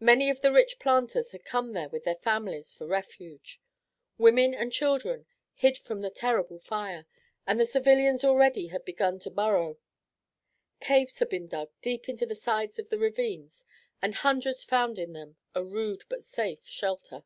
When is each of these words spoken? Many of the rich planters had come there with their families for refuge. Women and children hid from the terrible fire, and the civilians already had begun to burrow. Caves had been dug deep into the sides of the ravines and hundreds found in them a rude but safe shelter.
Many 0.00 0.28
of 0.28 0.40
the 0.40 0.50
rich 0.50 0.80
planters 0.80 1.30
had 1.30 1.44
come 1.44 1.72
there 1.72 1.88
with 1.88 2.02
their 2.02 2.16
families 2.16 2.74
for 2.74 2.84
refuge. 2.84 3.60
Women 4.16 4.52
and 4.52 4.72
children 4.72 5.26
hid 5.54 5.78
from 5.78 6.00
the 6.00 6.10
terrible 6.10 6.58
fire, 6.58 7.06
and 7.46 7.60
the 7.60 7.64
civilians 7.64 8.24
already 8.24 8.66
had 8.66 8.84
begun 8.84 9.20
to 9.20 9.30
burrow. 9.30 9.78
Caves 10.80 11.20
had 11.20 11.28
been 11.28 11.46
dug 11.46 11.70
deep 11.80 12.08
into 12.08 12.26
the 12.26 12.34
sides 12.34 12.80
of 12.80 12.90
the 12.90 12.98
ravines 12.98 13.64
and 14.02 14.16
hundreds 14.16 14.64
found 14.64 14.98
in 14.98 15.12
them 15.12 15.36
a 15.54 15.62
rude 15.64 16.02
but 16.08 16.24
safe 16.24 16.66
shelter. 16.66 17.22